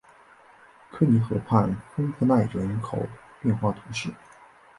[0.89, 3.05] 科尼河畔丰特奈人口
[3.39, 4.09] 变化图示